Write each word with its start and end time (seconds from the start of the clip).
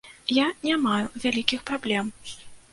Я 0.37 0.47
не 0.69 0.77
маю 0.87 1.05
вялікіх 1.27 1.69
праблем. 1.71 2.13